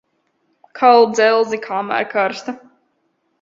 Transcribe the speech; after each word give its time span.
Kal 0.79 1.05
dzelzi, 1.11 1.59
kamēr 1.67 2.09
karsta. 2.15 2.57